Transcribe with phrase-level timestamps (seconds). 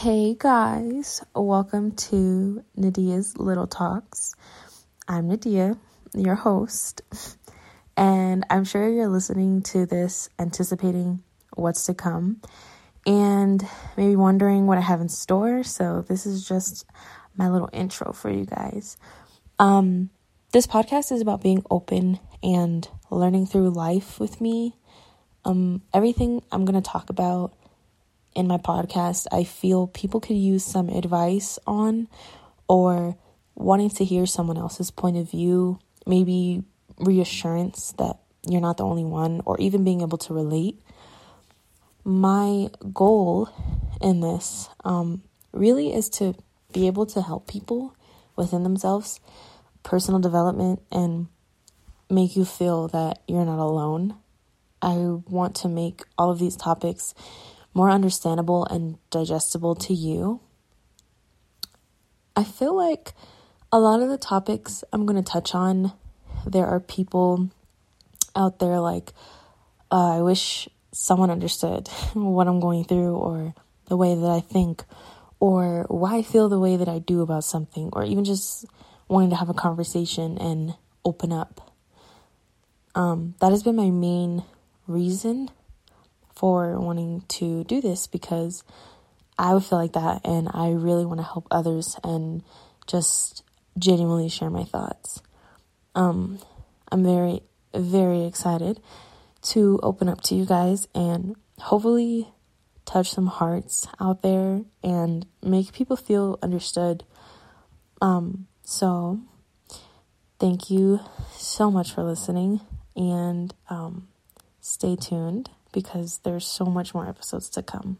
[0.00, 4.34] Hey guys, welcome to Nadiyah's Little Talks.
[5.06, 5.78] I'm Nadiyah,
[6.14, 7.02] your host,
[7.98, 11.22] and I'm sure you're listening to this anticipating
[11.54, 12.40] what's to come
[13.06, 13.62] and
[13.98, 15.64] maybe wondering what I have in store.
[15.64, 16.86] So, this is just
[17.36, 18.96] my little intro for you guys.
[19.58, 20.08] Um,
[20.54, 24.78] this podcast is about being open and learning through life with me.
[25.44, 27.52] Um, everything I'm going to talk about
[28.34, 32.08] in my podcast, I feel people could use some advice on
[32.68, 33.16] or
[33.54, 36.62] wanting to hear someone else's point of view, maybe
[36.98, 40.80] reassurance that you're not the only one, or even being able to relate.
[42.04, 43.50] My goal
[44.00, 46.34] in this um, really is to
[46.72, 47.94] be able to help people
[48.36, 49.20] within themselves,
[49.82, 51.26] personal development, and
[52.08, 54.14] make you feel that you're not alone.
[54.80, 57.14] I want to make all of these topics
[57.74, 60.40] more understandable and digestible to you.
[62.36, 63.12] I feel like
[63.72, 65.92] a lot of the topics I'm going to touch on,
[66.46, 67.50] there are people
[68.34, 69.12] out there like,
[69.90, 73.54] uh, I wish someone understood what I'm going through or
[73.86, 74.84] the way that I think
[75.38, 78.64] or why I feel the way that I do about something or even just
[79.08, 81.72] wanting to have a conversation and open up.
[82.94, 84.44] Um, that has been my main
[84.86, 85.50] reason
[86.40, 88.64] for wanting to do this because
[89.38, 92.42] I would feel like that and I really want to help others and
[92.86, 93.44] just
[93.78, 95.20] genuinely share my thoughts.
[95.94, 96.40] Um,
[96.90, 97.42] I'm very,
[97.74, 98.80] very excited
[99.52, 102.32] to open up to you guys and hopefully
[102.86, 107.04] touch some hearts out there and make people feel understood.
[108.00, 109.20] Um, so,
[110.38, 111.00] thank you
[111.36, 112.60] so much for listening
[112.96, 114.08] and um,
[114.62, 117.98] stay tuned because there's so much more episodes to come.